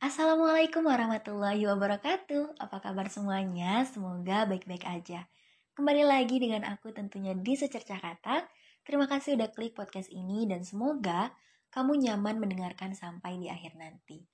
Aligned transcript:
Assalamualaikum 0.00 0.88
warahmatullahi 0.88 1.60
wabarakatuh. 1.68 2.56
Apa 2.56 2.80
kabar 2.80 3.12
semuanya? 3.12 3.84
Semoga 3.84 4.48
baik-baik 4.48 4.88
aja. 4.88 5.28
Kembali 5.76 6.08
lagi 6.08 6.40
dengan 6.40 6.64
aku 6.64 6.88
tentunya 6.88 7.36
di 7.36 7.52
Secercah 7.52 8.00
Kata. 8.00 8.48
Terima 8.80 9.04
kasih 9.04 9.36
udah 9.36 9.52
klik 9.52 9.76
podcast 9.76 10.08
ini 10.08 10.48
dan 10.48 10.64
semoga 10.64 11.36
kamu 11.68 12.00
nyaman 12.00 12.40
mendengarkan 12.40 12.96
sampai 12.96 13.44
di 13.44 13.52
akhir 13.52 13.76
nanti. 13.76 14.24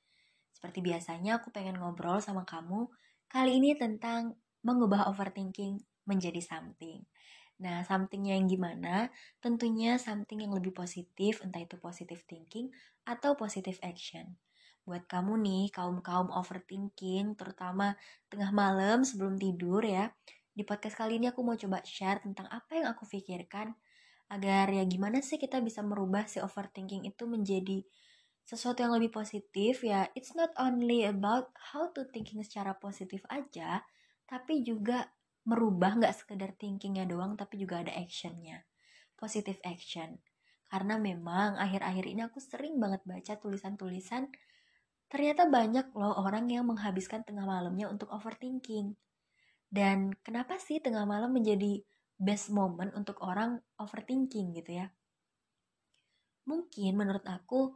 Seperti 0.55 0.87
biasanya 0.87 1.43
aku 1.43 1.51
pengen 1.51 1.83
ngobrol 1.83 2.23
sama 2.23 2.47
kamu 2.47 2.87
kali 3.27 3.59
ini 3.59 3.75
tentang 3.75 4.39
mengubah 4.63 5.11
overthinking 5.11 5.83
menjadi 6.07 6.39
something. 6.47 7.03
Nah, 7.59 7.83
somethingnya 7.83 8.39
yang 8.39 8.47
gimana? 8.47 9.11
Tentunya 9.43 9.99
something 9.99 10.47
yang 10.47 10.55
lebih 10.55 10.71
positif, 10.71 11.43
entah 11.43 11.59
itu 11.59 11.75
positive 11.83 12.23
thinking 12.23 12.71
atau 13.03 13.35
positive 13.35 13.83
action 13.83 14.39
buat 14.87 15.05
kamu 15.11 15.43
nih 15.43 15.65
kaum-kaum 15.75 16.31
overthinking 16.31 17.35
terutama 17.35 17.99
tengah 18.31 18.55
malam 18.55 19.03
sebelum 19.03 19.35
tidur 19.35 19.83
ya. 19.83 20.15
Di 20.55 20.63
podcast 20.63 20.95
kali 20.95 21.19
ini 21.19 21.29
aku 21.29 21.43
mau 21.43 21.59
coba 21.59 21.83
share 21.83 22.23
tentang 22.23 22.47
apa 22.49 22.79
yang 22.79 22.87
aku 22.95 23.05
pikirkan 23.05 23.75
agar 24.31 24.71
ya 24.71 24.87
gimana 24.87 25.19
sih 25.21 25.37
kita 25.43 25.59
bisa 25.59 25.83
merubah 25.83 26.25
si 26.31 26.39
overthinking 26.39 27.05
itu 27.05 27.27
menjadi 27.27 27.83
sesuatu 28.47 28.87
yang 28.87 28.95
lebih 28.95 29.11
positif 29.11 29.83
ya. 29.83 30.07
It's 30.15 30.39
not 30.39 30.55
only 30.55 31.03
about 31.03 31.51
how 31.75 31.91
to 31.91 32.07
thinking 32.15 32.41
secara 32.47 32.79
positif 32.79 33.27
aja 33.27 33.83
tapi 34.31 34.63
juga 34.63 35.11
merubah 35.47 35.99
nggak 35.99 36.15
sekedar 36.15 36.55
thinkingnya 36.59 37.07
doang 37.07 37.35
tapi 37.35 37.59
juga 37.59 37.83
ada 37.83 37.91
actionnya 37.91 38.63
positive 39.19 39.59
action. 39.67 40.21
Karena 40.67 41.01
memang 41.01 41.57
akhir-akhir 41.57 42.05
ini 42.07 42.23
aku 42.27 42.39
sering 42.39 42.77
banget 42.79 43.03
baca 43.03 43.33
tulisan-tulisan 43.39 44.29
Ternyata 45.13 45.43
banyak 45.57 45.87
loh 46.01 46.15
orang 46.27 46.47
yang 46.55 46.65
menghabiskan 46.71 47.21
tengah 47.27 47.47
malamnya 47.53 47.87
untuk 47.95 48.09
overthinking. 48.17 48.87
Dan 49.79 49.99
kenapa 50.27 50.55
sih 50.67 50.79
tengah 50.85 51.05
malam 51.13 51.31
menjadi 51.39 51.73
best 52.27 52.47
moment 52.59 52.93
untuk 53.01 53.17
orang 53.31 53.51
overthinking 53.85 54.47
gitu 54.59 54.73
ya? 54.83 54.87
Mungkin 56.51 56.93
menurut 57.01 57.27
aku 57.27 57.75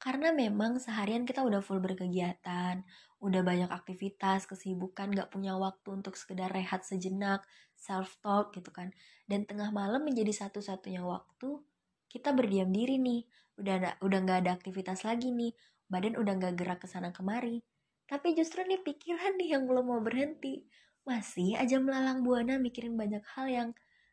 karena 0.00 0.32
memang 0.32 0.80
seharian 0.80 1.24
kita 1.28 1.44
udah 1.44 1.60
full 1.60 1.80
berkegiatan, 1.84 2.80
udah 3.20 3.42
banyak 3.44 3.68
aktivitas, 3.68 4.48
kesibukan, 4.48 5.12
gak 5.12 5.28
punya 5.34 5.52
waktu 5.60 5.88
untuk 6.00 6.16
sekedar 6.16 6.48
rehat 6.48 6.80
sejenak, 6.88 7.44
self-talk 7.76 8.56
gitu 8.56 8.70
kan. 8.72 8.88
Dan 9.28 9.44
tengah 9.44 9.68
malam 9.72 10.00
menjadi 10.08 10.32
satu-satunya 10.48 11.04
waktu 11.04 11.60
kita 12.08 12.32
berdiam 12.32 12.72
diri 12.72 12.96
nih. 12.96 13.20
Udah 13.60 14.00
udah 14.00 14.18
gak 14.24 14.38
ada 14.48 14.50
aktivitas 14.56 15.04
lagi 15.04 15.28
nih, 15.36 15.52
badan 15.90 16.14
udah 16.16 16.32
gak 16.38 16.54
gerak 16.54 16.78
ke 16.80 16.88
sana 16.88 17.10
kemari. 17.10 17.60
Tapi 18.06 18.32
justru 18.38 18.62
nih 18.62 18.80
pikiran 18.80 19.36
nih 19.36 19.58
yang 19.58 19.66
belum 19.66 19.86
mau 19.90 20.00
berhenti. 20.00 20.64
Masih 21.02 21.58
aja 21.58 21.82
melalang 21.82 22.22
buana 22.22 22.56
mikirin 22.62 22.94
banyak 22.94 23.22
hal 23.34 23.46
yang 23.50 23.68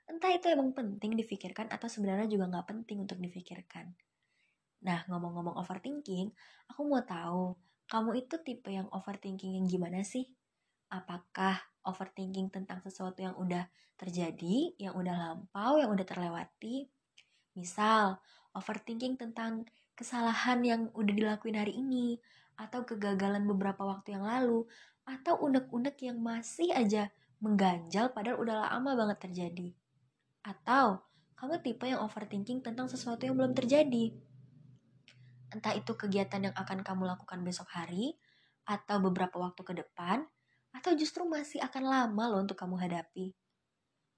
entah 0.09 0.33
itu 0.33 0.49
emang 0.49 0.73
penting 0.73 1.13
difikirkan 1.13 1.69
atau 1.69 1.85
sebenarnya 1.85 2.25
juga 2.25 2.49
gak 2.49 2.67
penting 2.73 3.05
untuk 3.05 3.21
difikirkan. 3.21 3.93
Nah, 4.85 5.05
ngomong-ngomong 5.09 5.57
overthinking, 5.57 6.29
aku 6.69 6.81
mau 6.85 7.01
tahu, 7.01 7.57
kamu 7.89 8.25
itu 8.25 8.35
tipe 8.45 8.69
yang 8.69 8.85
overthinking 8.93 9.57
yang 9.57 9.65
gimana 9.65 10.05
sih? 10.05 10.29
Apakah 10.93 11.57
overthinking 11.83 12.53
tentang 12.53 12.79
sesuatu 12.85 13.19
yang 13.23 13.33
udah 13.35 13.65
terjadi, 13.97 14.77
yang 14.77 14.93
udah 14.93 15.15
lampau, 15.17 15.81
yang 15.81 15.89
udah 15.89 16.05
terlewati? 16.05 16.87
Misal, 17.57 18.21
overthinking 18.53 19.17
tentang 19.17 19.65
kesalahan 19.97 20.61
yang 20.61 20.81
udah 20.93 21.13
dilakuin 21.17 21.57
hari 21.57 21.73
ini, 21.73 22.21
atau 22.53 22.85
kegagalan 22.85 23.43
beberapa 23.49 23.81
waktu 23.81 24.13
yang 24.13 24.29
lalu, 24.29 24.69
atau 25.09 25.41
unek-unek 25.41 25.97
yang 26.05 26.21
masih 26.21 26.69
aja 26.71 27.09
mengganjal 27.41 28.13
padahal 28.13 28.41
udah 28.41 28.55
lama 28.69 28.91
banget 28.93 29.17
terjadi. 29.29 29.69
Atau 30.45 31.01
kamu 31.37 31.61
tipe 31.65 31.85
yang 31.85 32.01
overthinking 32.05 32.61
tentang 32.65 32.89
sesuatu 32.89 33.25
yang 33.25 33.37
belum 33.37 33.53
terjadi. 33.57 34.13
Entah 35.53 35.73
itu 35.73 35.93
kegiatan 35.97 36.49
yang 36.49 36.55
akan 36.57 36.85
kamu 36.85 37.09
lakukan 37.17 37.41
besok 37.41 37.69
hari, 37.73 38.17
atau 38.67 38.99
beberapa 38.99 39.41
waktu 39.41 39.61
ke 39.63 39.73
depan, 39.73 40.27
atau 40.75 40.91
justru 40.93 41.23
masih 41.25 41.63
akan 41.63 41.83
lama 41.87 42.23
loh 42.29 42.43
untuk 42.43 42.59
kamu 42.59 42.77
hadapi. 42.77 43.33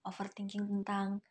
Overthinking 0.04 0.66
tentang, 0.66 1.22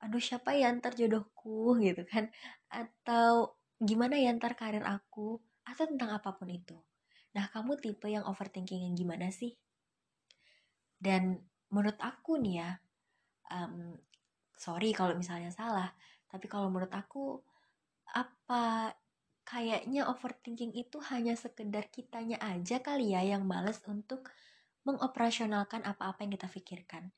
aduh 0.00 0.22
siapa 0.22 0.56
ya 0.56 0.72
ntar 0.74 0.96
jodohku 0.96 1.74
gitu 1.86 2.02
kan, 2.08 2.32
atau 2.72 3.61
gimana 3.82 4.14
ya 4.14 4.30
ntar 4.38 4.54
karir 4.54 4.86
aku, 4.86 5.42
atau 5.66 5.84
tentang 5.86 6.14
apa 6.14 6.30
pun 6.38 6.46
itu. 6.50 6.78
Nah, 7.34 7.50
kamu 7.50 7.80
tipe 7.82 8.06
yang 8.06 8.22
overthinking 8.28 8.86
yang 8.86 8.94
gimana 8.94 9.28
sih? 9.34 9.56
Dan 11.02 11.34
menurut 11.74 11.98
aku 11.98 12.38
nih 12.38 12.62
ya, 12.62 12.70
um, 13.50 13.98
sorry 14.54 14.94
kalau 14.94 15.18
misalnya 15.18 15.50
salah, 15.50 15.90
tapi 16.30 16.46
kalau 16.46 16.70
menurut 16.70 16.92
aku, 16.94 17.42
apa 18.12 18.92
kayaknya 19.42 20.06
overthinking 20.06 20.70
itu 20.78 21.02
hanya 21.10 21.34
sekedar 21.34 21.90
kitanya 21.90 22.38
aja 22.38 22.78
kali 22.78 23.16
ya 23.16 23.26
yang 23.26 23.42
males 23.42 23.82
untuk 23.90 24.30
mengoperasionalkan 24.86 25.82
apa-apa 25.82 26.22
yang 26.22 26.32
kita 26.38 26.48
pikirkan. 26.50 27.10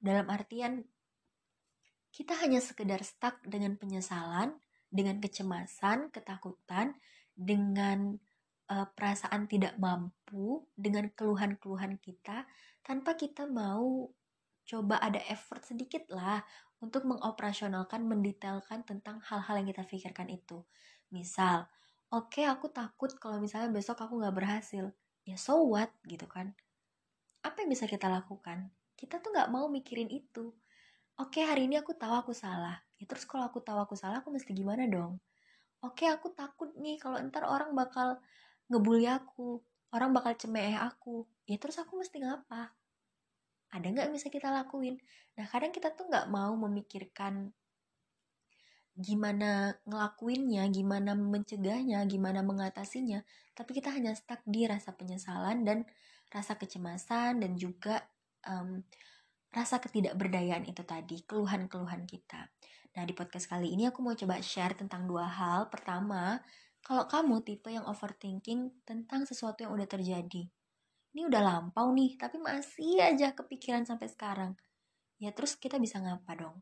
Dalam 0.00 0.32
artian, 0.32 0.80
kita 2.12 2.36
hanya 2.40 2.60
sekedar 2.60 3.00
stuck 3.04 3.40
dengan 3.44 3.76
penyesalan, 3.76 4.56
dengan 4.92 5.16
kecemasan, 5.24 6.12
ketakutan, 6.12 6.92
dengan 7.32 8.20
uh, 8.68 8.86
perasaan 8.92 9.48
tidak 9.48 9.80
mampu, 9.80 10.68
dengan 10.76 11.08
keluhan-keluhan 11.16 11.96
kita, 11.96 12.44
tanpa 12.84 13.16
kita 13.16 13.48
mau 13.48 14.12
coba 14.68 15.00
ada 15.00 15.18
effort 15.32 15.64
sedikit 15.64 16.06
lah 16.12 16.44
untuk 16.84 17.08
mengoperasionalkan, 17.08 18.04
mendetailkan 18.04 18.84
tentang 18.84 19.18
hal-hal 19.24 19.64
yang 19.64 19.68
kita 19.72 19.82
pikirkan 19.88 20.28
itu. 20.28 20.60
Misal, 21.08 21.64
oke 22.12 22.38
okay, 22.38 22.44
aku 22.44 22.68
takut 22.68 23.10
kalau 23.16 23.40
misalnya 23.40 23.72
besok 23.72 24.04
aku 24.04 24.20
nggak 24.20 24.36
berhasil. 24.36 24.92
Ya 25.24 25.40
so 25.40 25.64
what 25.64 25.88
gitu 26.04 26.28
kan. 26.28 26.52
Apa 27.40 27.64
yang 27.64 27.72
bisa 27.72 27.88
kita 27.88 28.12
lakukan? 28.12 28.70
Kita 28.94 29.18
tuh 29.24 29.32
nggak 29.32 29.50
mau 29.50 29.66
mikirin 29.72 30.12
itu. 30.12 30.52
Oke 31.16 31.40
okay, 31.40 31.44
hari 31.48 31.64
ini 31.70 31.80
aku 31.80 31.96
tahu 31.96 32.12
aku 32.12 32.32
salah 32.36 32.82
ya 33.02 33.04
terus 33.10 33.26
kalau 33.26 33.50
aku 33.50 33.58
tahu 33.58 33.82
aku 33.82 33.98
salah 33.98 34.22
aku 34.22 34.30
mesti 34.30 34.54
gimana 34.54 34.86
dong? 34.86 35.18
Oke 35.82 36.06
aku 36.06 36.30
takut 36.30 36.70
nih 36.78 37.02
kalau 37.02 37.18
ntar 37.26 37.42
orang 37.50 37.74
bakal 37.74 38.22
ngebully 38.70 39.10
aku 39.10 39.58
orang 39.90 40.14
bakal 40.14 40.30
cemeh 40.38 40.78
aku. 40.78 41.26
Ya 41.50 41.58
terus 41.58 41.82
aku 41.82 41.98
mesti 41.98 42.22
ngapa? 42.22 42.70
Ada 43.74 43.86
nggak 43.90 44.08
bisa 44.14 44.30
kita 44.30 44.54
lakuin? 44.54 45.02
Nah 45.34 45.50
kadang 45.50 45.74
kita 45.74 45.90
tuh 45.98 46.06
nggak 46.06 46.30
mau 46.30 46.54
memikirkan 46.54 47.50
gimana 48.92 49.72
ngelakuinnya, 49.88 50.68
gimana 50.68 51.16
mencegahnya, 51.16 52.04
gimana 52.04 52.44
mengatasinya, 52.44 53.24
tapi 53.56 53.80
kita 53.80 53.88
hanya 53.88 54.12
stuck 54.12 54.44
di 54.44 54.68
rasa 54.68 54.92
penyesalan 54.92 55.64
dan 55.64 55.88
rasa 56.28 56.60
kecemasan 56.60 57.40
dan 57.40 57.56
juga 57.56 58.04
um, 58.44 58.84
rasa 59.48 59.80
ketidakberdayaan 59.80 60.68
itu 60.68 60.84
tadi, 60.84 61.24
keluhan-keluhan 61.24 62.04
kita. 62.04 62.52
Nah, 62.92 63.08
di 63.08 63.16
podcast 63.16 63.48
kali 63.48 63.72
ini 63.72 63.88
aku 63.88 64.04
mau 64.04 64.12
coba 64.12 64.36
share 64.44 64.76
tentang 64.76 65.08
dua 65.08 65.24
hal. 65.24 65.72
Pertama, 65.72 66.36
kalau 66.84 67.08
kamu 67.08 67.40
tipe 67.40 67.72
yang 67.72 67.88
overthinking 67.88 68.84
tentang 68.84 69.24
sesuatu 69.24 69.64
yang 69.64 69.72
udah 69.72 69.88
terjadi. 69.88 70.44
Ini 71.12 71.28
udah 71.28 71.40
lampau 71.40 71.88
nih, 71.96 72.20
tapi 72.20 72.36
masih 72.36 73.00
aja 73.00 73.32
kepikiran 73.32 73.88
sampai 73.88 74.12
sekarang. 74.12 74.52
Ya 75.16 75.32
terus 75.32 75.56
kita 75.56 75.80
bisa 75.80 76.04
ngapa 76.04 76.36
dong? 76.36 76.56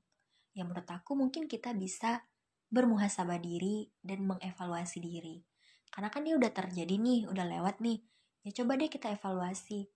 Ya 0.55 0.63
menurut 0.63 0.87
aku 0.87 1.19
mungkin 1.19 1.51
kita 1.51 1.75
bisa 1.75 2.23
bermuhasabah 2.71 3.43
diri 3.43 3.91
dan 3.99 4.23
mengevaluasi 4.27 5.03
diri. 5.03 5.43
Karena 5.91 6.15
kan 6.15 6.23
ini 6.23 6.39
udah 6.39 6.51
terjadi 6.55 6.95
nih, 6.95 7.27
udah 7.27 7.47
lewat 7.59 7.83
nih. 7.83 7.99
Ya 8.47 8.51
coba 8.55 8.79
deh 8.79 8.87
kita 8.87 9.11
evaluasi. 9.11 9.91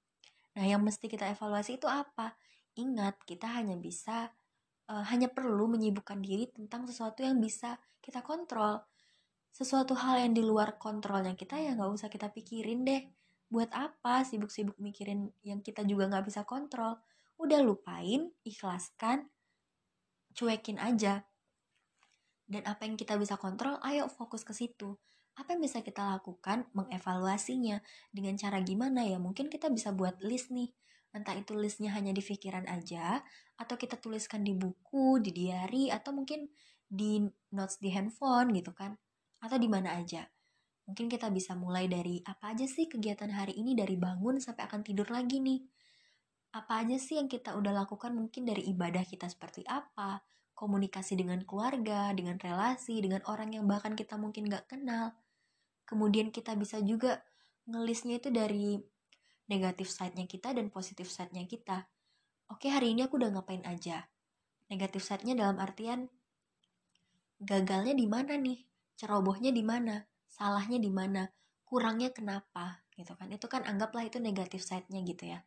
Nah, 0.58 0.66
yang 0.66 0.82
mesti 0.82 1.06
kita 1.06 1.30
evaluasi 1.30 1.78
itu 1.78 1.86
apa? 1.86 2.34
Ingat, 2.74 3.22
kita 3.22 3.46
hanya 3.46 3.78
bisa 3.78 4.34
uh, 4.90 5.04
hanya 5.08 5.32
perlu 5.32 5.70
menyibukkan 5.70 6.20
diri 6.20 6.50
tentang 6.52 6.84
sesuatu 6.84 7.24
yang 7.24 7.40
bisa 7.40 7.80
kita 8.04 8.20
kontrol. 8.20 8.80
Sesuatu 9.54 9.94
hal 9.94 10.26
yang 10.26 10.32
di 10.34 10.42
luar 10.42 10.76
kontrolnya 10.76 11.38
kita 11.38 11.56
ya 11.56 11.78
nggak 11.78 11.90
usah 11.94 12.08
kita 12.10 12.28
pikirin 12.34 12.82
deh. 12.82 13.02
Buat 13.48 13.70
apa 13.70 14.26
sibuk-sibuk 14.26 14.74
mikirin 14.82 15.30
yang 15.46 15.62
kita 15.62 15.86
juga 15.86 16.10
nggak 16.10 16.26
bisa 16.26 16.42
kontrol? 16.42 16.98
Udah 17.38 17.62
lupain, 17.62 18.34
ikhlaskan, 18.42 19.30
cuekin 20.34 20.82
aja. 20.82 21.22
Dan 22.44 22.66
apa 22.68 22.84
yang 22.84 22.98
kita 22.98 23.16
bisa 23.16 23.38
kontrol, 23.40 23.78
ayo 23.86 24.10
fokus 24.10 24.44
ke 24.44 24.52
situ. 24.52 24.98
Apa 25.34 25.56
yang 25.56 25.62
bisa 25.64 25.82
kita 25.82 26.02
lakukan, 26.18 26.66
mengevaluasinya. 26.76 27.80
Dengan 28.10 28.38
cara 28.38 28.60
gimana 28.62 29.02
ya? 29.06 29.18
Mungkin 29.18 29.50
kita 29.50 29.70
bisa 29.72 29.90
buat 29.90 30.20
list 30.22 30.54
nih 30.54 30.70
entah 31.14 31.38
itu 31.38 31.54
listnya 31.54 31.94
hanya 31.94 32.10
di 32.10 32.20
pikiran 32.20 32.66
aja 32.66 33.22
atau 33.54 33.78
kita 33.78 33.96
tuliskan 34.02 34.42
di 34.42 34.50
buku, 34.52 35.22
di 35.22 35.30
diary 35.30 35.88
atau 35.94 36.10
mungkin 36.10 36.50
di 36.84 37.22
notes 37.54 37.78
di 37.78 37.94
handphone 37.94 38.50
gitu 38.50 38.74
kan 38.74 38.98
atau 39.38 39.56
di 39.56 39.70
mana 39.70 39.94
aja. 39.94 40.26
Mungkin 40.84 41.08
kita 41.08 41.32
bisa 41.32 41.56
mulai 41.56 41.88
dari 41.88 42.20
apa 42.26 42.52
aja 42.52 42.68
sih 42.68 42.90
kegiatan 42.90 43.32
hari 43.32 43.56
ini 43.56 43.72
dari 43.72 43.96
bangun 43.96 44.36
sampai 44.36 44.68
akan 44.68 44.84
tidur 44.84 45.08
lagi 45.08 45.40
nih. 45.40 45.64
Apa 46.54 46.84
aja 46.84 47.00
sih 47.00 47.16
yang 47.16 47.30
kita 47.30 47.56
udah 47.56 47.72
lakukan 47.72 48.12
mungkin 48.12 48.44
dari 48.44 48.68
ibadah 48.68 49.02
kita 49.02 49.26
seperti 49.30 49.64
apa, 49.64 50.20
komunikasi 50.52 51.18
dengan 51.18 51.42
keluarga, 51.42 52.12
dengan 52.12 52.36
relasi, 52.36 53.00
dengan 53.00 53.24
orang 53.26 53.56
yang 53.56 53.64
bahkan 53.64 53.96
kita 53.96 54.14
mungkin 54.20 54.46
gak 54.46 54.70
kenal. 54.70 55.16
Kemudian 55.88 56.30
kita 56.30 56.54
bisa 56.54 56.78
juga 56.84 57.24
ngelisnya 57.64 58.20
itu 58.20 58.28
dari 58.28 58.78
negatif 59.50 59.92
side-nya 59.92 60.24
kita 60.24 60.52
dan 60.56 60.72
positif 60.72 61.10
side-nya 61.10 61.44
kita. 61.44 61.88
Oke, 62.52 62.68
hari 62.68 62.92
ini 62.92 63.04
aku 63.04 63.20
udah 63.20 63.34
ngapain 63.34 63.64
aja. 63.64 64.08
Negatif 64.68 65.04
side-nya 65.04 65.36
dalam 65.36 65.60
artian 65.60 66.08
gagalnya 67.40 67.92
di 67.92 68.06
mana 68.08 68.36
nih? 68.40 68.64
Cerobohnya 68.94 69.50
di 69.50 69.64
mana? 69.66 70.04
salahnya 70.34 70.82
di 70.82 70.90
mana, 70.90 71.30
kurangnya 71.62 72.10
kenapa 72.10 72.82
gitu 72.98 73.14
kan. 73.14 73.30
Itu 73.30 73.46
kan 73.46 73.62
anggaplah 73.62 74.10
itu 74.10 74.18
negatif 74.18 74.66
side-nya 74.66 75.00
gitu 75.06 75.30
ya. 75.30 75.38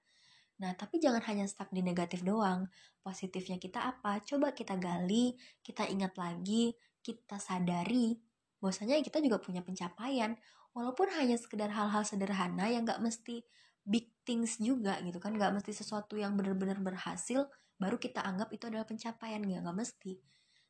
Nah, 0.58 0.74
tapi 0.74 0.98
jangan 0.98 1.22
hanya 1.28 1.46
stuck 1.46 1.70
di 1.70 1.84
negatif 1.84 2.24
doang. 2.24 2.66
Positifnya 3.04 3.60
kita 3.62 3.84
apa? 3.84 4.24
Coba 4.24 4.56
kita 4.56 4.80
gali, 4.80 5.36
kita 5.62 5.86
ingat 5.86 6.18
lagi, 6.18 6.74
kita 7.04 7.38
sadari 7.38 8.18
bahwasanya 8.58 8.98
kita 9.06 9.22
juga 9.22 9.38
punya 9.38 9.62
pencapaian 9.62 10.34
walaupun 10.74 11.14
hanya 11.14 11.38
sekedar 11.38 11.70
hal-hal 11.70 12.02
sederhana 12.02 12.66
yang 12.74 12.90
gak 12.90 12.98
mesti 12.98 13.46
big 13.88 14.12
things 14.28 14.60
juga 14.60 15.00
gitu 15.02 15.18
kan. 15.24 15.32
Gak 15.40 15.56
mesti 15.56 15.72
sesuatu 15.72 16.20
yang 16.20 16.36
benar-benar 16.36 16.84
berhasil 16.84 17.48
baru 17.80 17.96
kita 17.96 18.20
anggap 18.20 18.52
itu 18.52 18.68
adalah 18.68 18.84
pencapaian. 18.84 19.40
Ya 19.48 19.64
gak 19.64 19.78
mesti. 19.80 20.20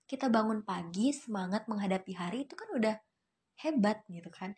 Kita 0.07 0.29
bangun 0.29 0.61
pagi 0.63 1.11
semangat 1.11 1.65
menghadapi 1.65 2.13
hari 2.15 2.45
itu 2.45 2.53
kan 2.53 2.69
udah 2.71 2.95
hebat 3.65 4.05
gitu 4.07 4.29
kan. 4.29 4.53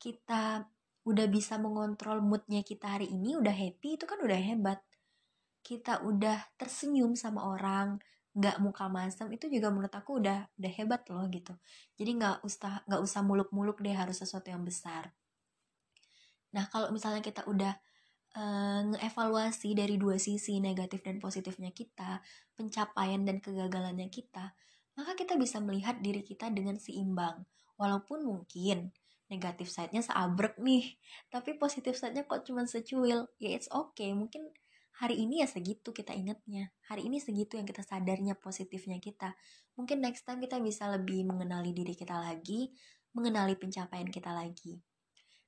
Kita 0.00 0.64
udah 1.04 1.26
bisa 1.28 1.60
mengontrol 1.60 2.24
moodnya 2.24 2.64
kita 2.64 2.96
hari 2.96 3.12
ini 3.12 3.36
udah 3.36 3.52
happy 3.52 4.00
itu 4.00 4.08
kan 4.08 4.18
udah 4.18 4.40
hebat. 4.40 4.80
Kita 5.60 6.00
udah 6.02 6.56
tersenyum 6.56 7.12
sama 7.14 7.44
orang 7.44 8.00
nggak 8.30 8.62
muka 8.62 8.86
masam 8.86 9.26
itu 9.34 9.50
juga 9.50 9.74
menurut 9.74 9.90
aku 9.90 10.22
udah 10.22 10.46
udah 10.54 10.72
hebat 10.72 11.02
loh 11.10 11.26
gitu. 11.28 11.52
Jadi 11.98 12.10
nggak 12.16 12.36
usah 12.46 12.86
nggak 12.86 13.02
usah 13.02 13.20
muluk-muluk 13.26 13.82
deh 13.82 13.92
harus 13.92 14.22
sesuatu 14.22 14.48
yang 14.48 14.62
besar. 14.62 15.10
Nah 16.54 16.66
kalau 16.70 16.94
misalnya 16.94 17.22
kita 17.22 17.42
udah 17.50 17.74
uh, 18.36 18.80
ngeevaluasi 18.94 19.74
dari 19.74 19.96
dua 19.96 20.20
sisi 20.20 20.58
negatif 20.58 21.02
dan 21.02 21.18
positifnya 21.18 21.72
kita 21.72 22.20
pencapaian 22.54 23.24
dan 23.24 23.38
kegagalannya 23.42 24.10
kita 24.12 24.52
maka 24.98 25.16
kita 25.16 25.38
bisa 25.40 25.62
melihat 25.62 26.02
diri 26.02 26.20
kita 26.20 26.52
dengan 26.52 26.76
seimbang 26.76 27.46
Walaupun 27.80 28.28
mungkin 28.28 28.92
negatif 29.32 29.72
side-nya 29.72 30.04
seabrek 30.04 30.60
nih, 30.60 31.00
tapi 31.32 31.56
positif 31.56 31.96
side-nya 31.96 32.28
kok 32.28 32.44
cuma 32.44 32.68
secuil. 32.68 33.24
Ya 33.40 33.56
it's 33.56 33.72
okay, 33.72 34.12
mungkin 34.12 34.52
hari 35.00 35.24
ini 35.24 35.40
ya 35.40 35.48
segitu 35.48 35.96
kita 35.96 36.12
ingetnya. 36.12 36.76
Hari 36.92 37.08
ini 37.08 37.24
segitu 37.24 37.56
yang 37.56 37.64
kita 37.64 37.80
sadarnya 37.80 38.36
positifnya 38.36 39.00
kita. 39.00 39.32
Mungkin 39.80 40.04
next 40.04 40.28
time 40.28 40.44
kita 40.44 40.60
bisa 40.60 40.92
lebih 40.92 41.24
mengenali 41.24 41.72
diri 41.72 41.96
kita 41.96 42.20
lagi, 42.20 42.68
mengenali 43.16 43.56
pencapaian 43.56 44.12
kita 44.12 44.28
lagi. 44.28 44.76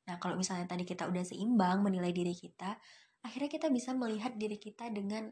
Nah, 0.08 0.16
kalau 0.18 0.34
misalnya 0.34 0.66
tadi 0.66 0.82
kita 0.82 1.06
udah 1.06 1.22
seimbang 1.22 1.82
menilai 1.82 2.10
diri 2.10 2.34
kita, 2.34 2.74
akhirnya 3.22 3.50
kita 3.50 3.68
bisa 3.70 3.94
melihat 3.94 4.34
diri 4.34 4.58
kita 4.58 4.90
dengan, 4.90 5.30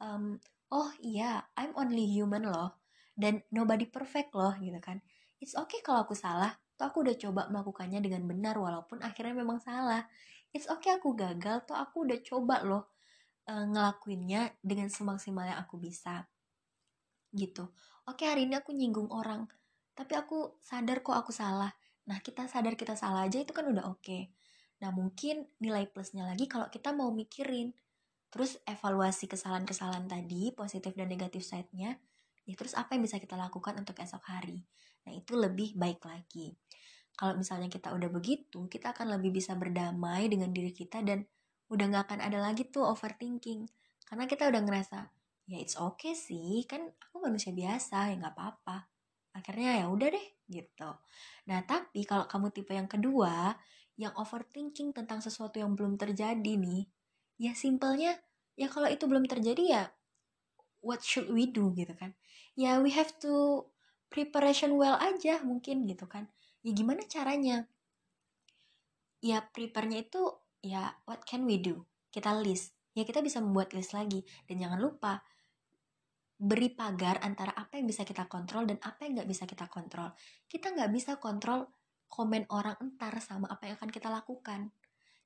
um, 0.00 0.40
oh 0.72 0.90
iya, 1.04 1.44
I'm 1.60 1.76
only 1.76 2.08
human 2.08 2.48
loh, 2.48 2.80
dan 3.12 3.44
nobody 3.52 3.84
perfect 3.84 4.32
loh, 4.32 4.56
gitu 4.56 4.80
kan. 4.80 5.04
It's 5.42 5.58
okay 5.58 5.82
kalau 5.82 6.06
aku 6.06 6.14
salah 6.14 6.54
toh 6.78 6.88
aku 6.88 7.04
udah 7.04 7.14
coba 7.18 7.46
melakukannya 7.50 8.00
dengan 8.02 8.26
benar 8.26 8.54
walaupun 8.56 9.02
akhirnya 9.02 9.34
memang 9.34 9.58
salah. 9.58 10.06
It's 10.54 10.70
okay 10.70 10.96
aku 10.96 11.18
gagal 11.18 11.66
toh 11.66 11.76
aku 11.76 12.06
udah 12.06 12.18
coba 12.22 12.62
loh 12.62 12.94
uh, 13.50 13.66
ngelakuinnya 13.66 14.54
dengan 14.62 14.88
semaksimal 14.88 15.46
yang 15.50 15.58
aku 15.60 15.82
bisa 15.82 16.26
gitu. 17.34 17.70
Oke 18.06 18.28
hari 18.28 18.46
ini 18.46 18.54
aku 18.54 18.70
nyinggung 18.70 19.10
orang 19.10 19.46
tapi 19.92 20.16
aku 20.16 20.56
sadar 20.62 21.04
kok 21.04 21.16
aku 21.16 21.30
salah 21.30 21.68
nah 22.08 22.18
kita 22.18 22.50
sadar 22.50 22.74
kita 22.74 22.98
salah 22.98 23.26
aja 23.26 23.38
itu 23.42 23.54
kan 23.54 23.66
udah 23.66 23.86
oke 23.90 24.30
nah 24.82 24.90
mungkin 24.90 25.46
nilai 25.62 25.86
plusnya 25.90 26.26
lagi 26.26 26.50
kalau 26.50 26.66
kita 26.68 26.90
mau 26.90 27.14
mikirin 27.14 27.70
terus 28.32 28.58
evaluasi 28.66 29.30
kesalahan-kesalahan 29.30 30.10
tadi 30.10 30.50
positif 30.56 30.96
dan 30.98 31.06
negatif 31.06 31.46
side-nya 31.46 32.00
ya 32.42 32.54
terus 32.58 32.74
apa 32.74 32.98
yang 32.98 33.06
bisa 33.06 33.22
kita 33.22 33.38
lakukan 33.38 33.78
untuk 33.78 33.94
esok 34.02 34.26
hari 34.26 34.66
Nah, 35.06 35.12
itu 35.14 35.34
lebih 35.34 35.74
baik 35.74 36.02
lagi. 36.06 36.54
Kalau 37.12 37.36
misalnya 37.36 37.68
kita 37.68 37.92
udah 37.92 38.08
begitu, 38.08 38.66
kita 38.70 38.96
akan 38.96 39.18
lebih 39.18 39.36
bisa 39.36 39.52
berdamai 39.58 40.30
dengan 40.32 40.48
diri 40.48 40.72
kita 40.72 41.04
dan 41.04 41.28
udah 41.68 41.84
gak 41.92 42.04
akan 42.08 42.20
ada 42.24 42.38
lagi 42.40 42.66
tuh 42.70 42.88
overthinking. 42.88 43.68
Karena 44.08 44.24
kita 44.24 44.48
udah 44.48 44.60
ngerasa, 44.64 44.98
ya 45.48 45.58
it's 45.60 45.76
okay 45.76 46.16
sih, 46.16 46.64
kan 46.64 46.88
aku 46.88 47.20
manusia 47.20 47.52
biasa, 47.52 48.12
ya 48.12 48.16
gak 48.16 48.34
apa-apa. 48.34 48.91
Akhirnya 49.32 49.84
ya 49.84 49.86
udah 49.88 50.08
deh, 50.12 50.26
gitu. 50.48 50.90
Nah, 51.48 51.60
tapi 51.64 52.04
kalau 52.04 52.28
kamu 52.28 52.52
tipe 52.52 52.72
yang 52.76 52.88
kedua, 52.88 53.56
yang 53.96 54.12
overthinking 54.16 54.92
tentang 54.92 55.20
sesuatu 55.24 55.60
yang 55.60 55.72
belum 55.72 55.96
terjadi 55.96 56.52
nih, 56.56 56.88
ya 57.40 57.52
simpelnya, 57.56 58.20
ya 58.56 58.68
kalau 58.68 58.88
itu 58.88 59.04
belum 59.08 59.24
terjadi 59.24 59.64
ya, 59.64 59.84
what 60.84 61.00
should 61.00 61.30
we 61.32 61.48
do 61.48 61.72
gitu 61.72 61.94
kan? 61.96 62.12
Ya 62.58 62.76
we 62.82 62.92
have 62.92 63.14
to 63.22 63.64
preparation 64.12 64.76
well 64.76 65.00
aja 65.00 65.40
mungkin 65.40 65.88
gitu 65.88 66.04
kan? 66.04 66.28
Ya 66.60 66.76
gimana 66.76 67.00
caranya? 67.08 67.64
Ya 69.22 69.40
prepare-nya 69.40 70.04
itu 70.04 70.22
ya 70.60 70.92
what 71.08 71.24
can 71.24 71.48
we 71.48 71.56
do? 71.56 71.86
Kita 72.12 72.36
list. 72.36 72.76
Ya 72.92 73.08
kita 73.08 73.24
bisa 73.24 73.40
membuat 73.40 73.72
list 73.72 73.96
lagi. 73.96 74.20
Dan 74.44 74.60
jangan 74.60 74.82
lupa 74.82 75.24
beri 76.42 76.74
pagar 76.74 77.22
antara 77.22 77.54
apa 77.54 77.78
yang 77.78 77.86
bisa 77.86 78.02
kita 78.02 78.26
kontrol 78.26 78.66
dan 78.66 78.82
apa 78.82 79.06
yang 79.06 79.22
nggak 79.22 79.30
bisa 79.30 79.46
kita 79.46 79.70
kontrol 79.70 80.10
kita 80.50 80.74
nggak 80.74 80.90
bisa 80.90 81.22
kontrol 81.22 81.70
komen 82.10 82.50
orang 82.50 82.74
entar 82.82 83.14
sama 83.22 83.46
apa 83.46 83.70
yang 83.70 83.78
akan 83.78 83.90
kita 83.94 84.10
lakukan 84.10 84.74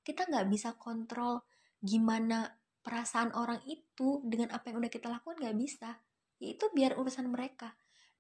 kita 0.04 0.28
nggak 0.28 0.46
bisa 0.52 0.76
kontrol 0.76 1.40
gimana 1.80 2.52
perasaan 2.84 3.32
orang 3.32 3.64
itu 3.64 4.20
dengan 4.28 4.52
apa 4.52 4.68
yang 4.68 4.84
udah 4.84 4.92
kita 4.92 5.08
lakukan 5.08 5.40
nggak 5.40 5.56
bisa 5.56 5.96
ya 6.36 6.52
itu 6.52 6.68
biar 6.76 7.00
urusan 7.00 7.32
mereka 7.32 7.72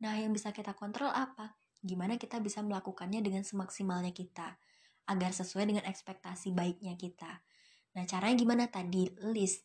Nah, 0.02 0.12
yang 0.20 0.32
bisa 0.36 0.52
kita 0.52 0.76
kontrol 0.76 1.08
apa? 1.08 1.56
Gimana 1.80 2.20
kita 2.20 2.40
bisa 2.42 2.60
melakukannya 2.60 3.24
dengan 3.24 3.46
semaksimalnya 3.46 4.12
kita, 4.12 4.60
agar 5.08 5.30
sesuai 5.32 5.64
dengan 5.72 5.84
ekspektasi 5.88 6.52
baiknya 6.52 6.98
kita. 7.00 7.40
Nah, 7.96 8.04
caranya 8.04 8.36
gimana 8.36 8.64
tadi? 8.68 9.08
List, 9.32 9.64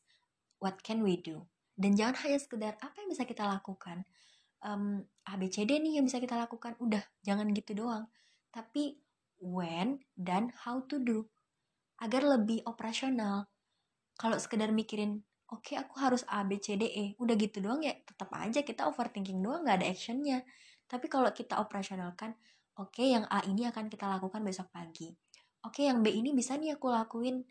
what 0.64 0.80
can 0.80 1.04
we 1.04 1.20
do? 1.20 1.44
Dan 1.82 1.98
jangan 1.98 2.22
hanya 2.22 2.38
sekedar 2.38 2.78
apa 2.78 2.94
yang 3.02 3.10
bisa 3.10 3.26
kita 3.26 3.50
lakukan. 3.50 4.06
Um, 4.62 5.02
ABCD 5.26 5.82
nih 5.82 5.98
yang 5.98 6.06
bisa 6.06 6.22
kita 6.22 6.38
lakukan, 6.38 6.78
udah 6.78 7.02
jangan 7.26 7.50
gitu 7.50 7.74
doang. 7.74 8.06
Tapi 8.54 9.02
when 9.42 10.06
dan 10.14 10.54
how 10.54 10.86
to 10.86 11.02
do. 11.02 11.26
Agar 11.98 12.22
lebih 12.22 12.62
operasional. 12.70 13.50
Kalau 14.14 14.38
sekedar 14.38 14.70
mikirin 14.70 15.26
oke 15.52 15.68
okay, 15.68 15.76
aku 15.78 16.00
harus 16.00 16.24
A 16.32 16.48
B 16.48 16.58
C 16.58 16.80
D 16.80 16.88
E 16.88 17.06
udah 17.20 17.36
gitu 17.36 17.60
doang 17.60 17.84
ya 17.84 17.92
tetap 17.92 18.32
aja 18.32 18.64
kita 18.64 18.88
overthinking 18.88 19.44
doang 19.44 19.68
nggak 19.68 19.84
ada 19.84 19.88
actionnya 19.92 20.40
tapi 20.88 21.12
kalau 21.12 21.28
kita 21.36 21.60
operasionalkan 21.60 22.34
oke 22.80 22.96
okay, 22.96 23.12
yang 23.12 23.28
A 23.28 23.44
ini 23.46 23.68
akan 23.68 23.92
kita 23.92 24.08
lakukan 24.08 24.42
besok 24.48 24.72
pagi 24.72 25.12
oke 25.68 25.76
okay, 25.76 25.92
yang 25.92 26.00
B 26.00 26.16
ini 26.16 26.32
bisa 26.32 26.56
nih 26.56 26.80
aku 26.80 26.88
lakuin 26.88 27.44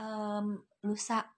um, 0.00 0.56
lusa 0.88 1.28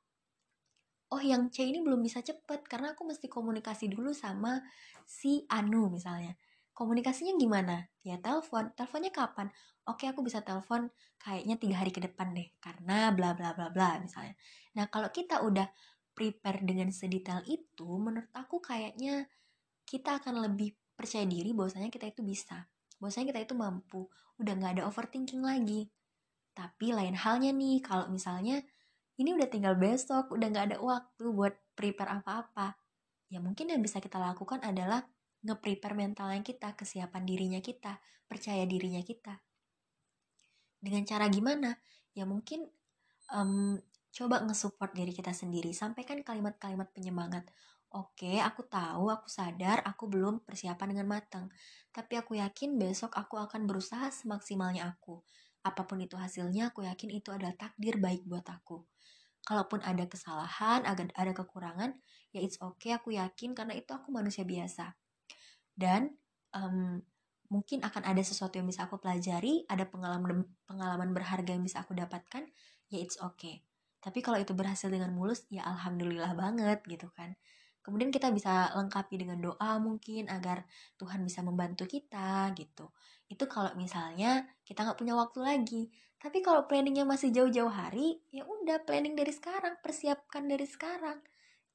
oh 1.15 1.23
yang 1.23 1.47
C 1.55 1.71
ini 1.71 1.79
belum 1.79 2.03
bisa 2.03 2.19
cepet 2.21 2.67
karena 2.67 2.99
aku 2.99 3.07
mesti 3.07 3.31
komunikasi 3.31 3.87
dulu 3.87 4.11
sama 4.11 4.59
si 5.07 5.47
Anu 5.47 5.95
misalnya 5.95 6.35
komunikasinya 6.75 7.39
gimana 7.39 7.87
ya 8.03 8.19
telepon 8.19 8.75
teleponnya 8.75 9.15
kapan 9.15 9.47
oke 9.87 10.03
aku 10.11 10.27
bisa 10.27 10.43
telepon 10.43 10.91
kayaknya 11.23 11.55
tiga 11.55 11.79
hari 11.79 11.95
ke 11.95 12.03
depan 12.03 12.35
deh 12.35 12.51
karena 12.59 13.15
bla 13.15 13.31
bla 13.39 13.55
bla 13.55 13.71
bla 13.71 14.03
misalnya 14.03 14.35
nah 14.75 14.91
kalau 14.91 15.15
kita 15.15 15.39
udah 15.47 15.71
prepare 16.15 16.63
dengan 16.63 16.89
sedetail 16.95 17.43
itu, 17.45 17.91
menurut 17.99 18.31
aku 18.33 18.63
kayaknya 18.63 19.27
kita 19.85 20.23
akan 20.23 20.47
lebih 20.47 20.73
percaya 20.95 21.27
diri 21.27 21.51
bahwasanya 21.51 21.91
kita 21.91 22.09
itu 22.09 22.23
bisa. 22.23 22.71
Bahwasanya 23.03 23.35
kita 23.35 23.41
itu 23.51 23.55
mampu. 23.59 24.07
Udah 24.39 24.55
nggak 24.55 24.81
ada 24.81 24.83
overthinking 24.87 25.43
lagi. 25.43 25.91
Tapi 26.55 26.95
lain 26.95 27.19
halnya 27.19 27.51
nih, 27.51 27.83
kalau 27.83 28.07
misalnya 28.09 28.63
ini 29.21 29.31
udah 29.35 29.49
tinggal 29.51 29.79
besok, 29.79 30.35
udah 30.35 30.47
nggak 30.51 30.67
ada 30.73 30.77
waktu 30.83 31.25
buat 31.31 31.55
prepare 31.79 32.21
apa-apa. 32.23 32.75
Ya 33.31 33.39
mungkin 33.39 33.71
yang 33.71 33.83
bisa 33.83 33.99
kita 33.99 34.19
lakukan 34.19 34.63
adalah 34.63 35.03
nge-prepare 35.45 35.95
mentalnya 35.95 36.41
kita, 36.41 36.73
kesiapan 36.75 37.23
dirinya 37.27 37.61
kita, 37.61 38.01
percaya 38.27 38.65
dirinya 38.65 39.03
kita. 39.05 39.39
Dengan 40.81 41.05
cara 41.07 41.29
gimana? 41.29 41.77
Ya 42.17 42.25
mungkin 42.25 42.67
um, 43.33 43.79
coba 44.15 44.43
nge-support 44.45 44.95
diri 44.95 45.11
kita 45.11 45.35
sendiri 45.35 45.75
sampaikan 45.75 46.23
kalimat-kalimat 46.23 46.91
penyemangat 46.95 47.51
Oke, 47.95 48.43
aku 48.43 48.67
tahu, 48.67 49.07
aku 49.07 49.31
sadar, 49.31 49.79
aku 49.87 50.11
belum 50.11 50.43
persiapan 50.43 50.99
dengan 50.99 51.15
matang. 51.15 51.47
Tapi 51.95 52.19
aku 52.19 52.35
yakin 52.35 52.75
besok 52.75 53.15
aku 53.15 53.39
akan 53.39 53.71
berusaha 53.71 54.11
semaksimalnya 54.11 54.91
aku. 54.91 55.23
Apa 55.65 55.89
pun 55.89 55.99
itu 56.05 56.15
hasilnya, 56.21 56.71
aku 56.71 56.85
yakin 56.85 57.09
itu 57.09 57.33
adalah 57.33 57.57
takdir 57.57 57.97
baik 57.97 58.29
buat 58.29 58.45
aku. 58.45 58.85
Kalaupun 59.45 59.81
ada 59.85 60.05
kesalahan, 60.09 60.85
ada, 60.85 61.33
kekurangan, 61.33 61.97
ya 62.33 62.41
it's 62.45 62.61
okay, 62.61 62.93
aku 62.97 63.17
yakin 63.17 63.57
karena 63.57 63.77
itu 63.77 63.93
aku 63.93 64.13
manusia 64.13 64.45
biasa. 64.45 64.93
Dan 65.73 66.13
um, 66.53 67.01
mungkin 67.49 67.81
akan 67.85 68.03
ada 68.05 68.23
sesuatu 68.25 68.61
yang 68.61 68.69
bisa 68.69 68.85
aku 68.89 69.01
pelajari, 69.01 69.65
ada 69.69 69.85
pengalaman 69.89 70.45
pengalaman 70.69 71.11
berharga 71.13 71.57
yang 71.57 71.65
bisa 71.65 71.81
aku 71.85 71.97
dapatkan, 71.97 72.45
ya 72.93 72.99
it's 73.01 73.17
okay. 73.21 73.65
Tapi 74.05 74.21
kalau 74.21 74.37
itu 74.37 74.53
berhasil 74.53 74.93
dengan 74.93 75.13
mulus, 75.17 75.49
ya 75.49 75.65
alhamdulillah 75.65 76.37
banget 76.37 76.85
gitu 76.85 77.09
kan. 77.17 77.37
Kemudian 77.85 78.09
kita 78.09 78.33
bisa 78.33 78.73
lengkapi 78.73 79.21
dengan 79.21 79.37
doa 79.45 79.77
mungkin 79.77 80.33
agar 80.33 80.65
Tuhan 80.97 81.21
bisa 81.21 81.45
membantu 81.45 81.85
kita 81.85 82.49
gitu. 82.57 82.89
Itu 83.29 83.45
kalau 83.45 83.77
misalnya 83.77 84.49
kita 84.65 84.89
nggak 84.89 84.97
punya 84.97 85.13
waktu 85.13 85.39
lagi. 85.45 85.83
Tapi 86.17 86.41
kalau 86.41 86.65
planningnya 86.65 87.05
masih 87.05 87.29
jauh-jauh 87.29 87.69
hari, 87.69 88.25
ya 88.33 88.49
udah 88.49 88.81
planning 88.89 89.13
dari 89.13 89.29
sekarang, 89.29 89.77
persiapkan 89.85 90.49
dari 90.49 90.65
sekarang. 90.65 91.21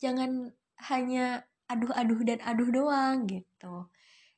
Jangan 0.02 0.50
hanya 0.90 1.46
aduh-aduh 1.70 2.26
dan 2.26 2.42
aduh 2.42 2.74
doang 2.74 3.30
gitu. 3.30 3.86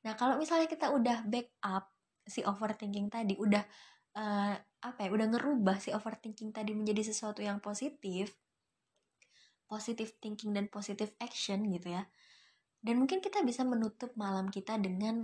Nah 0.04 0.14
kalau 0.20 0.36
misalnya 0.36 0.68
kita 0.68 0.92
udah 0.92 1.24
backup 1.24 1.88
si 2.28 2.44
overthinking 2.44 3.08
tadi, 3.08 3.40
udah 3.40 3.64
uh, 4.20 4.60
apa 4.60 5.00
ya, 5.00 5.10
udah 5.16 5.28
ngerubah 5.32 5.80
si 5.80 5.96
overthinking 5.96 6.52
tadi 6.52 6.76
menjadi 6.76 7.08
sesuatu 7.08 7.40
yang 7.40 7.64
positif, 7.64 8.36
positive 9.72 10.12
thinking 10.20 10.52
dan 10.52 10.68
positive 10.68 11.16
action 11.24 11.64
gitu 11.72 11.96
ya. 11.96 12.04
Dan 12.84 13.00
mungkin 13.00 13.24
kita 13.24 13.40
bisa 13.48 13.64
menutup 13.64 14.12
malam 14.20 14.52
kita 14.52 14.76
dengan 14.76 15.24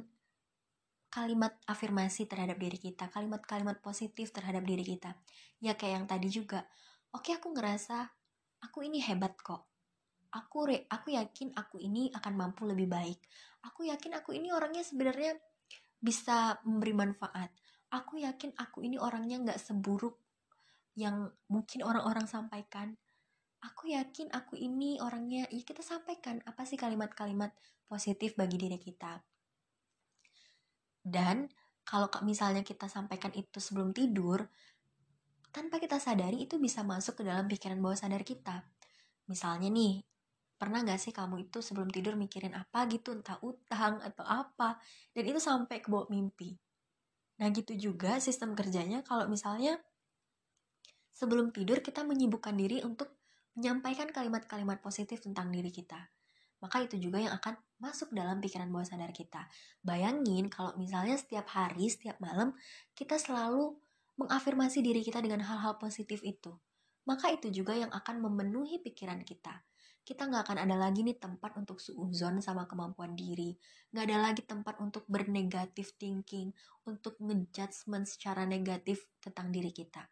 kalimat 1.11 1.59
afirmasi 1.67 2.31
terhadap 2.31 2.55
diri 2.55 2.79
kita, 2.79 3.11
kalimat-kalimat 3.11 3.83
positif 3.83 4.31
terhadap 4.31 4.63
diri 4.63 4.87
kita. 4.87 5.19
Ya 5.59 5.75
kayak 5.75 5.93
yang 5.99 6.07
tadi 6.07 6.31
juga. 6.31 6.63
Oke, 7.11 7.35
aku 7.35 7.51
ngerasa 7.51 8.07
aku 8.63 8.87
ini 8.87 9.03
hebat 9.03 9.35
kok. 9.35 9.67
Aku 10.31 10.69
re, 10.69 10.87
aku 10.87 11.11
yakin 11.11 11.51
aku 11.55 11.83
ini 11.83 12.07
akan 12.15 12.33
mampu 12.39 12.63
lebih 12.63 12.87
baik. 12.87 13.19
Aku 13.67 13.83
yakin 13.83 14.15
aku 14.15 14.31
ini 14.37 14.53
orangnya 14.53 14.85
sebenarnya 14.85 15.35
bisa 15.99 16.61
memberi 16.63 16.93
manfaat. 16.93 17.51
Aku 17.91 18.19
yakin 18.19 18.53
aku 18.55 18.85
ini 18.85 18.95
orangnya 19.01 19.43
nggak 19.43 19.59
seburuk 19.59 20.19
yang 20.99 21.31
mungkin 21.47 21.81
orang-orang 21.87 22.27
sampaikan 22.27 22.99
aku 23.63 23.93
yakin 23.93 24.29
aku 24.33 24.57
ini 24.57 25.01
orangnya 25.01 25.49
ya 25.49 25.63
kita 25.65 25.81
sampaikan 25.81 26.41
apa 26.45 26.65
sih 26.67 26.77
kalimat-kalimat 26.77 27.53
positif 27.89 28.37
bagi 28.37 28.57
diri 28.59 28.77
kita. 28.77 29.17
Dan 31.01 31.47
kalau 31.87 32.11
misalnya 32.27 32.67
kita 32.67 32.91
sampaikan 32.91 33.31
itu 33.31 33.63
sebelum 33.63 33.95
tidur 33.95 34.43
tanpa 35.55 35.79
kita 35.79 35.97
sadari 35.97 36.43
itu 36.43 36.59
bisa 36.59 36.83
masuk 36.83 37.23
ke 37.23 37.23
dalam 37.23 37.47
pikiran 37.47 37.79
bawah 37.79 37.95
sadar 37.95 38.21
kita. 38.27 38.67
Misalnya 39.31 39.71
nih 39.71 40.03
pernah 40.59 40.83
gak 40.83 40.99
sih 40.99 41.15
kamu 41.15 41.47
itu 41.47 41.63
sebelum 41.63 41.87
tidur 41.87 42.19
mikirin 42.19 42.53
apa 42.53 42.85
gitu 42.91 43.15
entah 43.15 43.39
utang 43.45 44.03
atau 44.03 44.25
apa 44.27 44.77
dan 45.15 45.23
itu 45.23 45.39
sampai 45.39 45.79
ke 45.79 45.87
bawah 45.87 46.11
mimpi? 46.11 46.53
Nah 47.39 47.47
gitu 47.55 47.73
juga 47.73 48.19
sistem 48.19 48.53
kerjanya 48.57 49.01
kalau 49.01 49.25
misalnya 49.31 49.79
sebelum 51.15 51.49
tidur 51.49 51.81
kita 51.81 52.05
menyibukkan 52.05 52.53
diri 52.53 52.85
untuk 52.85 53.16
menyampaikan 53.57 54.13
kalimat-kalimat 54.13 54.77
positif 54.85 55.17
tentang 55.17 55.49
diri 55.49 55.73
kita. 55.73 55.97
Maka 56.61 56.85
itu 56.85 57.01
juga 57.01 57.17
yang 57.17 57.33
akan 57.33 57.57
masuk 57.81 58.13
dalam 58.13 58.37
pikiran 58.37 58.69
bawah 58.69 58.85
sadar 58.85 59.09
kita. 59.09 59.49
Bayangin 59.81 60.49
kalau 60.49 60.77
misalnya 60.77 61.17
setiap 61.17 61.49
hari, 61.49 61.89
setiap 61.89 62.21
malam, 62.21 62.53
kita 62.93 63.17
selalu 63.17 63.73
mengafirmasi 64.21 64.85
diri 64.85 65.01
kita 65.01 65.21
dengan 65.25 65.41
hal-hal 65.45 65.77
positif 65.81 66.21
itu. 66.21 66.53
Maka 67.09 67.33
itu 67.33 67.49
juga 67.49 67.73
yang 67.73 67.89
akan 67.89 68.21
memenuhi 68.21 68.81
pikiran 68.81 69.21
kita. 69.25 69.65
Kita 70.05 70.29
nggak 70.29 70.49
akan 70.49 70.57
ada 70.69 70.75
lagi 70.77 71.01
nih 71.01 71.17
tempat 71.17 71.57
untuk 71.57 71.81
suuzon 71.81 72.41
sama 72.41 72.65
kemampuan 72.69 73.13
diri. 73.13 73.57
Nggak 73.93 74.05
ada 74.05 74.17
lagi 74.17 74.41
tempat 74.45 74.81
untuk 74.81 75.05
bernegatif 75.09 75.97
thinking, 75.97 76.53
untuk 76.85 77.17
ngejudgment 77.21 78.05
secara 78.05 78.45
negatif 78.45 79.05
tentang 79.21 79.49
diri 79.53 79.69
kita 79.69 80.07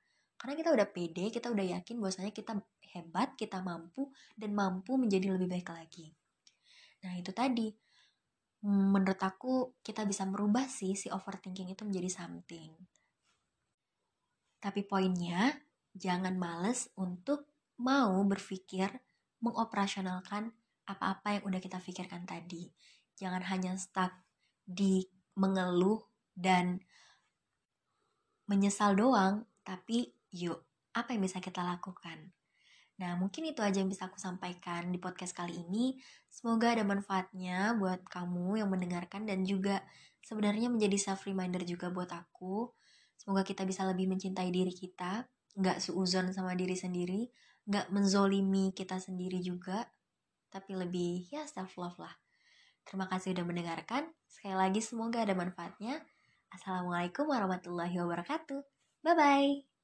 karena 0.45 0.61
kita 0.61 0.77
udah 0.77 0.87
pede, 0.93 1.33
kita 1.33 1.49
udah 1.49 1.65
yakin 1.73 1.97
bahwasanya 1.97 2.29
kita 2.29 2.53
hebat, 2.93 3.33
kita 3.33 3.65
mampu, 3.65 4.13
dan 4.37 4.53
mampu 4.53 4.93
menjadi 4.93 5.33
lebih 5.33 5.49
baik 5.49 5.73
lagi. 5.73 6.13
Nah 7.01 7.17
itu 7.17 7.33
tadi, 7.33 7.73
menurut 8.61 9.17
aku 9.17 9.81
kita 9.81 10.05
bisa 10.05 10.21
merubah 10.29 10.69
sih 10.69 10.93
si 10.93 11.09
overthinking 11.09 11.73
itu 11.73 11.81
menjadi 11.81 12.21
something. 12.21 12.77
Tapi 14.61 14.85
poinnya, 14.85 15.49
jangan 15.97 16.37
males 16.37 16.93
untuk 16.93 17.49
mau 17.81 18.13
berpikir 18.29 18.93
mengoperasionalkan 19.41 20.53
apa-apa 20.85 21.41
yang 21.41 21.43
udah 21.49 21.57
kita 21.57 21.81
pikirkan 21.81 22.29
tadi. 22.29 22.69
Jangan 23.17 23.41
hanya 23.49 23.73
stuck 23.81 24.13
di 24.61 25.09
mengeluh 25.41 26.05
dan 26.37 26.85
menyesal 28.45 28.93
doang, 28.93 29.49
tapi 29.65 30.14
Yuk, 30.35 30.59
apa 30.91 31.15
yang 31.15 31.23
bisa 31.23 31.39
kita 31.39 31.63
lakukan? 31.63 32.35
Nah, 32.99 33.15
mungkin 33.15 33.47
itu 33.47 33.63
aja 33.63 33.79
yang 33.79 33.87
bisa 33.87 34.11
aku 34.11 34.19
sampaikan 34.19 34.91
di 34.91 34.99
podcast 34.99 35.31
kali 35.31 35.63
ini. 35.63 35.95
Semoga 36.27 36.75
ada 36.75 36.83
manfaatnya 36.83 37.75
buat 37.79 38.03
kamu 38.07 38.59
yang 38.59 38.67
mendengarkan 38.67 39.23
dan 39.23 39.47
juga 39.47 39.79
sebenarnya 40.23 40.67
menjadi 40.67 40.99
self 40.99 41.23
reminder 41.23 41.63
juga 41.63 41.87
buat 41.87 42.11
aku. 42.11 42.67
Semoga 43.15 43.47
kita 43.47 43.63
bisa 43.63 43.87
lebih 43.87 44.11
mencintai 44.11 44.51
diri 44.51 44.75
kita, 44.75 45.23
nggak 45.55 45.79
suuzon 45.79 46.35
sama 46.35 46.51
diri 46.55 46.75
sendiri, 46.75 47.31
nggak 47.71 47.95
menzolimi 47.95 48.75
kita 48.75 48.99
sendiri 48.99 49.39
juga, 49.39 49.87
tapi 50.51 50.75
lebih 50.75 51.31
ya 51.31 51.47
self 51.47 51.79
love 51.79 51.99
lah. 51.99 52.11
Terima 52.83 53.07
kasih 53.07 53.31
udah 53.35 53.45
mendengarkan. 53.47 54.11
Sekali 54.27 54.55
lagi 54.55 54.83
semoga 54.83 55.23
ada 55.23 55.31
manfaatnya. 55.31 56.03
Assalamualaikum 56.51 57.27
warahmatullahi 57.27 57.95
wabarakatuh. 58.03 58.61
Bye 59.03 59.15
bye. 59.15 59.74